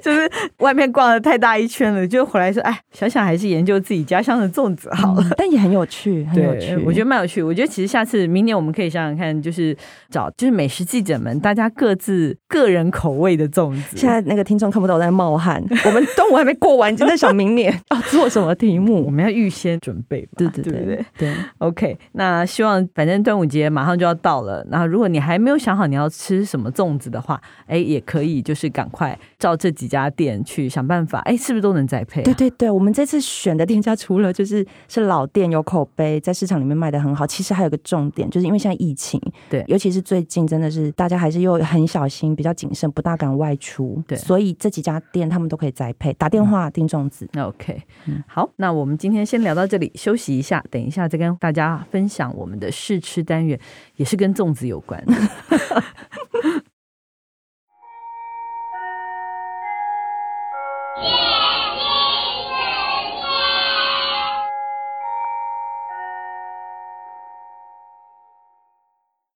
[0.04, 5.26] 就是外面逛了太大一圈了，就回来说，哎，想想还是研究自己家乡的粽子好了。
[5.36, 6.76] 但也很有趣， 很有趣。
[6.84, 9.76] 我觉得蛮有趣，我觉得其实下次明年我们可以想想看，就是
[10.08, 13.96] 找就是美食记者们，大家各自个人口味的粽子。
[13.98, 21.34] 现在那个听众看不到我在冒汗，我们端午还没过完，就在想明年要做什么题目，我们要预先准备嘛，对对对对对。
[21.58, 32.24] OK，那希望反正端午节马上就要到了，然后如果你还没有想好你要吃什么粽子的话，哎，也可以就是赶快照这几家店去想办法，哎，是不是都能再配啊？
[32.24, 36.70] 对对对，我们这次选的店家除了就是是老店有口碑，在市场里面。
[36.80, 47.28] 卖的很好，其实还有个重点，就是因为现在疫情，对，尤其是最近，真的是大家还是又很小心，比较谨慎，不大敢外出，对，所以这几家店他们都可以再配，打电话订粽子。
[47.32, 53.60] 那 OK，嗯，好，那我们今天先聊到这里，休息一下，等一下再跟大家分享我们的试吃单元，
[53.96, 56.62] 也是跟粽子有关的。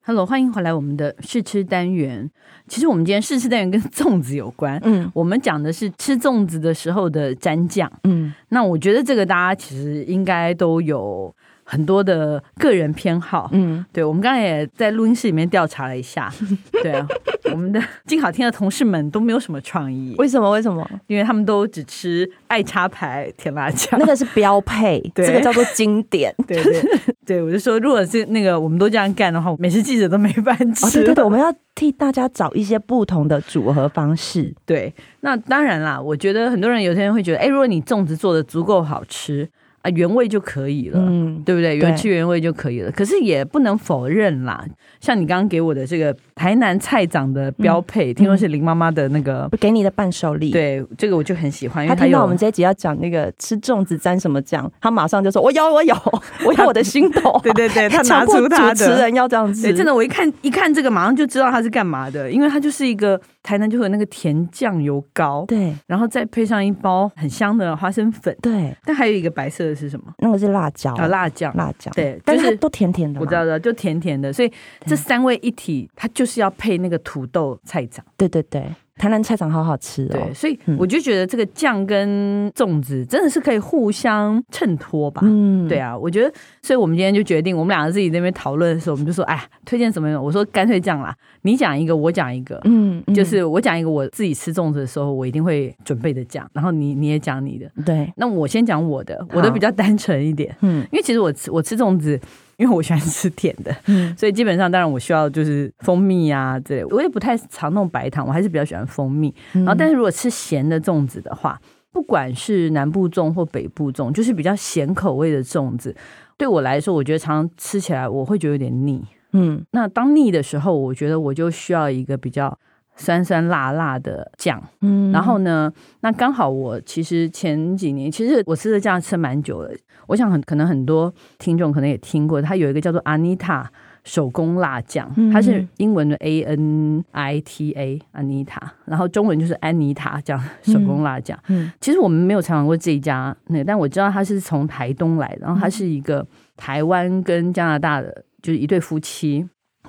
[0.07, 2.31] Hello，欢迎回来我们的试吃单元。
[2.69, 4.79] 其实我们今天试吃单元跟粽子有关。
[4.85, 7.91] 嗯，我们讲的是吃粽子的时候的蘸酱。
[8.03, 11.35] 嗯，那我觉得这个大家其实应该都有。
[11.65, 16.33] 很多的个人偏好，嗯，对，我们刚才也在录音室里面调查了一下，
[16.83, 17.07] 对啊，
[17.51, 20.51] 我们的金好听的同事们都没有什么创意，为什么？
[20.51, 20.89] 为什么？
[21.07, 26.83] 因为他们都只吃爱插牌甜辣酱，那个是标配， 对这个叫做经典， 对对
[27.27, 30.87] 对，我就说，如果是那个我们都这样干的话，美食记者都没饭吃。
[30.87, 34.55] 哦，对对对，我们要替大家找一些不同的组合方式。
[34.67, 39.49] 对，那当然啦，我觉得很多人有些人会觉得，哎，如果你粽子做的足够好吃。
[39.85, 41.77] 啊，原味就可以了，嗯，对不对？
[41.77, 42.91] 原汁原味就可以了。
[42.91, 44.65] 可是也不能否认啦，
[44.99, 51.87] 像你刚刚给我的这个台南菜长的标配，听说是林妈妈的那个给你的伴手礼，对，这个我就很喜欢。
[51.87, 55.95] 他听到我们这一集要讲那个吃粽子沾什么酱，他马上就说：“我有，我有，
[56.47, 57.39] 我有我的心头。
[57.45, 59.71] ”对对对， 他拿出他的主持人要这样子。
[59.75, 70.07] 真的，我一看一看这个，马上就知道他是干嘛的，因为他就是一个台南就会有那个甜酱油膏，对，然后再配上一包很香的花生粉，对，但还有一个白色的是什么？
[70.19, 70.95] 那个是辣椒。
[70.95, 74.51] 啊，辣酱，辣椒，对，但是它都甜甜的，我知道的，就甜甜的，所以
[74.87, 80.09] 这三位一体，它就是要配那个土豆菜长，对对对台南菜场好好吃哦。
[80.13, 85.23] 对，所以我就觉得这个酱跟粽子真的是可以互相衬托吧。
[85.25, 90.21] 嗯，对啊，我觉得，所以我们今天就决定，我们两个自己在那边讨论的时候，我们就说，哎，推荐什么？
[90.21, 92.61] 我说干脆这样啦，你讲一个，我讲一个。
[92.65, 97.71] 嗯，就是我讲一个，我自己吃粽子的时候，我一定会准备的酱，然后你你也讲你的。
[97.85, 100.57] 对，那我先讲我的，我的比较单纯一点。
[100.61, 102.21] 嗯，因为其实我吃我吃粽子。
[102.57, 109.35] 因为我喜欢吃甜的，嗯， 所以基本上当然我需要就是蜂蜜啊之类，我也不太常弄白糖，我还是比较喜欢蜂蜜。
[109.53, 111.61] 然后，但是如果吃咸的粽子的话，
[111.93, 115.95] 不管是南部粽或北部粽，就是比较咸口味的粽子，
[116.37, 119.03] 对我来说，我觉得常常吃起来我会觉得有点腻。
[119.33, 122.59] 嗯，那当腻的时候，我觉得我就需要一个比较。
[122.97, 129.71] 酸酸辣辣的酱，嗯，然后呢，那刚好我其实前几年其实我吃的酱吃蛮久了，
[130.07, 133.65] 我想很可能很多听众可能也听过，它有一个叫做 Anita
[134.05, 141.39] 手工辣酱，它是英文的 A N I T A Anita，然后中文就是安妮塔酱手工辣酱。
[141.49, 146.25] 嗯，其实我们没有尝尝过这一家，那但我知道它是从台东来的，然后它是一个
[146.57, 149.49] 台湾跟加拿大的就是一对夫妻。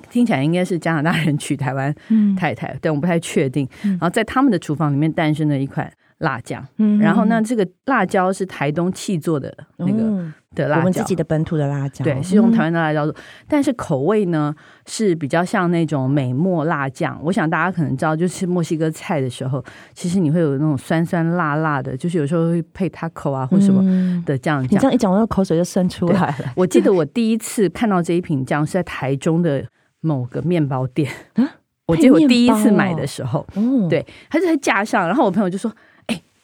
[0.09, 1.93] 听起来应该是加拿大人娶台湾
[2.37, 3.67] 太太，嗯、但我不太确定。
[3.83, 10.03] 然后在他们的厨房里面诞生了一款辣酱，嗯、然后呢，这个辣椒是台东气做的那个。
[10.03, 17.19] 嗯的辣椒，我们自己的本土的辣椒，对，是用台湾的辣椒做，嗯、但是口味呢是比较像那种美墨辣酱。
[17.21, 19.61] 我想大家可能知道，就吃墨西哥菜的时候，
[19.93, 23.83] 其实你会有那种酸酸辣辣的，就是有时候会配 taco 啊或什么
[24.25, 24.63] 的酱。
[24.63, 26.53] 嗯、你这样一讲，我的口水就渗出来了。
[26.55, 29.61] 我记得我第一次看到这一瓶酱是在台中的
[30.05, 31.43] 某个面包店，啊、
[31.87, 35.71] 我记得我第一次买的时候，哦、对，它就在架上，然后我朋友就说。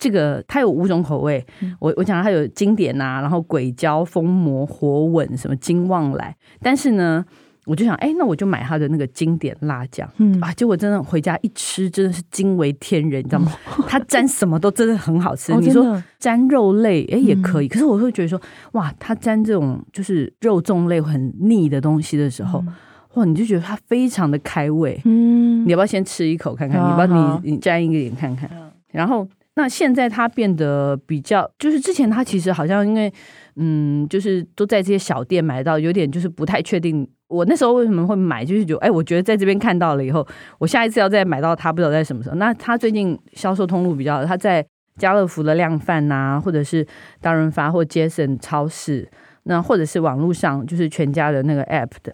[0.03, 1.45] 这个它有五种口味，
[1.77, 7.23] 我我讲它有经典呐、啊，然后鬼椒、封魔、火吻什么金旺来，但是呢，
[7.67, 10.41] 我就想，哎，那我就买它的那个经典辣酱，嗯。
[10.41, 13.51] 啊，结果真的回家一吃，真的是惊为天人，你知道吗？
[13.87, 15.53] 它沾什么都真的很好吃。
[15.53, 22.73] 哦、你说沾肉类，哎，也可以，嗯、可是我会觉得说，哇，它沾这种就是肉粽类很腻的东西的时候，嗯、
[23.13, 24.99] 哇，你就觉得它非常的开胃。
[25.05, 26.79] 嗯，你要不要先吃一口看看？
[26.79, 27.07] 你要
[27.41, 28.49] 你你沾一个点看看，
[28.91, 29.27] 然后。
[29.55, 33.13] 那现在它变得比较，就是之前它其实好像因为，
[33.57, 37.05] 嗯，就是都在这些小店买到，有点就是不太确定。
[37.27, 40.25] 我那时候为什么会买，就是觉得，哎，我觉得在这边看到了以后，
[40.57, 42.35] 我下一次要再买到它，不知道在什么时候。
[42.37, 44.65] 那它最近销售通路比较，它在
[44.97, 46.87] 家乐福的量贩呐、啊，或者是
[47.19, 49.05] 大润发或杰森超市，
[49.43, 52.13] 那或者是网络上就是全家的那个 app 的，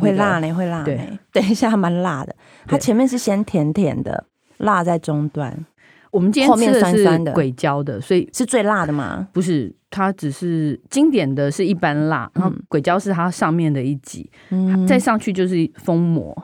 [0.00, 0.96] 会辣呢，会辣呢。
[1.32, 2.34] 等一下还蛮辣的。
[2.66, 4.24] 它前面是先甜甜的，
[4.58, 5.64] 辣在中段。
[6.10, 9.28] 我们今天吃的是鬼椒的，所以是最辣的吗？
[9.32, 16.34] 不是，它只是经典的是一般辣，然后鬼椒是它上面的一级，嗯，再上去就是封魔。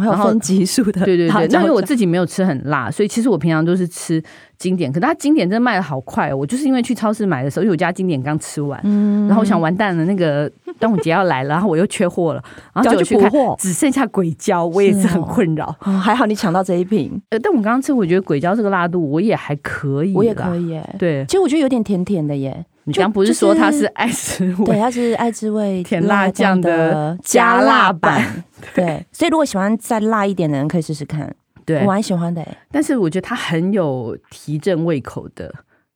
[0.00, 1.48] 还有分级数的，对对对。
[1.48, 4.22] 那因为我自己没有吃很辣，所以其实我平常都是吃
[4.58, 4.90] 经典。
[4.90, 12.42] 可是它经典真的卖的好快，哦我就是因为去超市买的时候，因为我家经典刚吃完，嗯然后我想完蛋了，那个端午节要来了，然后我又缺货了，
[12.74, 15.74] 然后就去看，只剩下鬼椒，我也是很困扰。
[15.80, 17.20] 还好你抢到这一瓶。
[17.30, 20.96] 呃，但我刚刚吃，我觉得鬼椒这个辣度我也还可以，我也可以耶。
[20.98, 22.64] 对，其实我觉得有点甜甜的耶。
[22.86, 24.64] 你刚不是说 它是爱之味？
[24.64, 28.44] 对，它是爱滋味甜辣酱的加辣版。
[28.74, 31.34] 对，所以如果喜欢再辣一点的人，可以试试看。
[31.66, 32.46] 对，我蛮喜欢的。
[32.70, 35.52] 但是我觉得它很有提振胃口的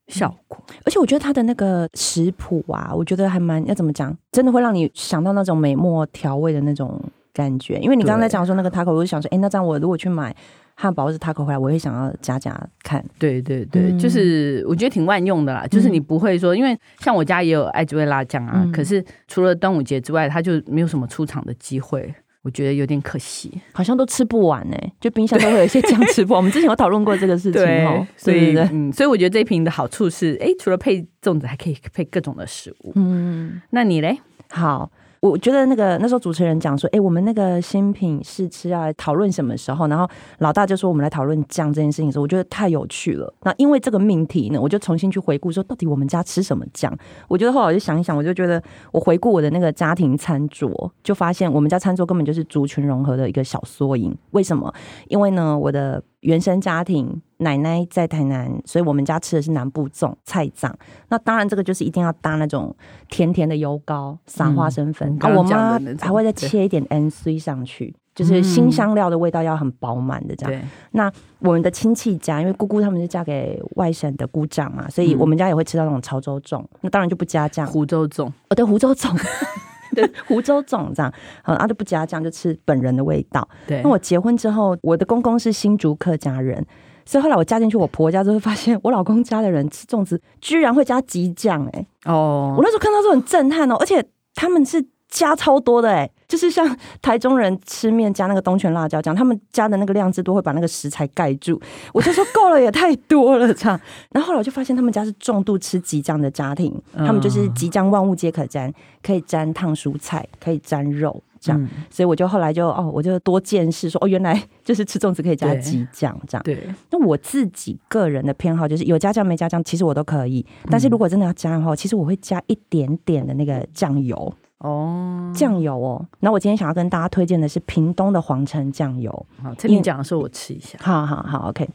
[0.08, 7.00] 效果，而且我觉得它的那个食谱啊，我觉得还蛮要怎么讲，真的会让你想到那种美墨调味的那种
[7.32, 7.78] 感觉。
[7.78, 10.34] 因为你刚才讲说那个 taco，我就想说，哎，那这样我如果去买。
[10.80, 13.04] 汉堡或是 taco 回来，我会想要加加看。
[13.18, 15.66] 对对对，嗯、就是我觉得挺万用的啦。
[15.66, 23.60] 就是你不会说，因为像我家也有爱之味辣酱啊，嗯、可是除了端午节之外，它就没有什么出场的机会，我觉得有点可惜。
[23.72, 26.38] 好像都吃不完呢、欸，就冰箱都会有一些酱吃不完。
[26.38, 32.92] 我们之前有讨论过这个事情哦，所以嗯，所以我觉得这一瓶的好处是，哎，除了配粽子，还可以配各种的食物。
[32.94, 34.18] 嗯，那你嘞？
[34.48, 34.90] 好。
[35.20, 39.86] 我觉得那个那时候主持人讲说，哎、我们那个新品试吃要讨论什么时候？
[39.86, 43.30] 然后老大就说我们来讨论酱这件事情的时候，我觉得太有趣了。
[43.42, 46.90] 那因为这个命题呢，我就重新去回顾说，到底我们家吃什么酱？
[47.28, 54.16] 我觉得后来我就想一想，我就觉得我回顾我的那个家庭餐桌，就发现我们家餐桌根本就是族群融合的一个小缩影。
[54.30, 54.72] 为什么？
[55.08, 56.02] 因为呢，我的。
[56.20, 60.70] 原生家庭，奶奶在台南，所以我们家吃的是南部粽菜粽。
[61.08, 62.74] 那当然，这个就是一定要搭那种
[63.08, 65.16] 甜甜的油糕，撒花生粉。
[65.20, 70.60] 啊，我妈还会再切一点 N C 上去，就是新香料的味道要很饱满的这样。
[70.60, 76.62] 对那我们的亲戚家，因为姑姑他们是嫁给外省的姑丈嘛，所以我们家也会吃到那种潮州粽。
[76.82, 78.26] 那当然就不加酱，湖州粽。
[78.50, 79.18] 哦，对，湖州粽。
[79.94, 81.12] 对，湖州粽这样，
[81.44, 83.48] 嗯，啊，就不加酱，就吃本人的味道。
[83.66, 86.64] 对，那我结婚之后，我的公公是新竹客家人，
[87.04, 94.86] 所以后来我嫁进去我婆家之后，发现我老公家的人吃粽子居然会加鸡酱，哎，哦，我那时候看到是很震撼哦，而且他们是。
[95.12, 96.64] 加超多的哎、欸，就是像
[97.02, 101.60] 台中人吃面加那个东泉辣椒酱，他们加的那个量之多会把那个食材盖住。
[101.92, 103.78] 我就说够了，也太多了这样。
[104.12, 108.72] 然后后来我就发现他们家是重度吃激酱的家庭，他们就是激酱万物皆可沾，
[109.02, 111.60] 可以沾烫蔬菜，可以沾肉这样。
[111.60, 116.42] 嗯、所以我就后来就哦，我就多见识说哦，原来就是吃粽子可以加激酱这样。
[116.44, 116.62] 对。
[116.90, 120.46] 那我自己个人的偏好就是有加酱没加酱，其实我都可以。
[120.70, 124.32] 但是如果真的要加的话，其实我会加一点点的那个酱油。
[124.60, 126.06] 哦，酱油哦。
[126.20, 129.10] 那我今天想要跟大家推荐的是屏东的皇城酱油。
[129.42, 130.78] 好，这边讲的时候我吃一下。
[130.80, 131.68] 好好好，OK。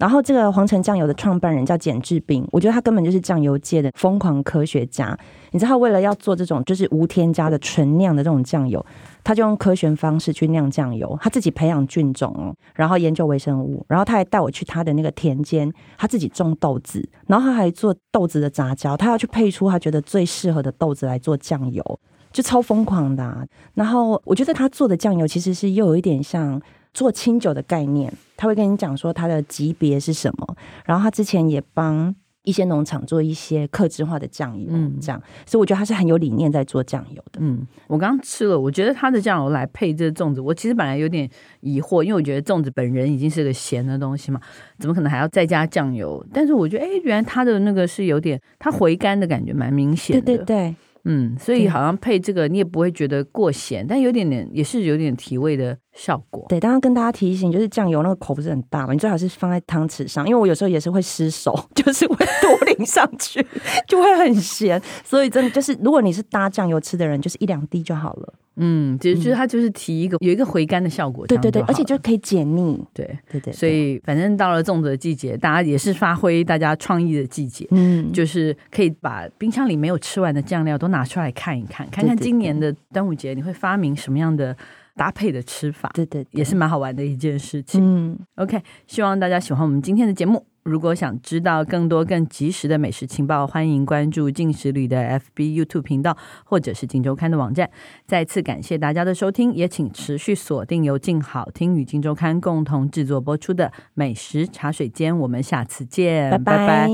[0.00, 5.16] 然后这个黄澄酱油的创办人叫简志斌，我觉得他根本就是酱油界的疯狂科学家。
[5.52, 8.84] 你知道为了要做这种就是无添加的纯酿的这种酱油，
[9.22, 22.00] 他就用科学方式去酿酱油，他自己培养菌种，然后研究微生物，然后他还带我去他的那个田间，他自己种豆子，然后他还做豆子的杂交，他要去配出他觉得最适合的豆子来做酱油。
[22.32, 23.44] 就超疯狂的啊，
[23.74, 26.62] 然后我觉得他做的酱油其实是又有一点像
[26.92, 37.38] 做清酒的概念，他会跟你讲说他的级别是什么，然后他之前也帮一些农场做一些克制化的酱油，嗯，这样，所以我觉得他是很有理念在做酱油的。
[37.40, 41.28] 嗯，我刚刚吃了，我觉得他的酱油来配这个粽子，我其实本来有点
[41.60, 44.40] 疑惑，因为我觉得粽子本人已经是个咸的东西嘛，
[44.78, 46.24] 怎么可能还要再加酱油？
[46.32, 50.74] 但是我觉得，哎，原来他的那个是有点，它回甘的感觉蛮明显的，对对对。
[51.04, 56.46] 嗯，所以好像配这个你也不会觉得过咸，但有点点也是有点提味的效果。
[56.48, 63.46] 对，当然跟大家提醒，就是酱油那个口不是很大嘛，你最好是放在汤匙上，因为我有时候也是会失手， 就是会多淋上去，
[63.86, 64.80] 就会很咸。
[65.04, 68.32] 所以真的就是，如果你是搭酱油吃的人，就是一两滴就好了。
[68.62, 73.52] 嗯，其实就是它就是提一个有一个回甘的效果，对对对，而且就可以解腻，对对对。
[73.52, 84.54] 所以反正到了粽子的季节，大家也是发挥大家创意的季节，嗯，就是可以把冰箱里没有吃完的酱料都拿出来看一看，看看今年的端午节你会发明什么样的
[84.96, 87.80] 搭配的吃法，对对，也是蛮好玩的一件事情。
[87.82, 90.46] 嗯，OK，希望大家喜欢我们今天的节目。
[90.62, 96.14] 如果想知道更多更及时的美食情报，欢迎关注进食旅的 FB、YouTube 频道，
[96.44, 97.70] 或者是镜周刊的网站。
[98.06, 105.18] 再次感谢大家的收听，也请持续锁定由静好听与镜周刊共同制作播出的美食茶水间。
[105.18, 106.56] 我们下次见，拜拜。
[106.66, 106.88] 拜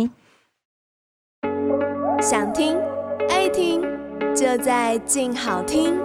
[1.43, 2.23] 拜。
[2.23, 2.77] 想听
[3.29, 3.83] 爱听，
[4.33, 5.99] 就在静好听。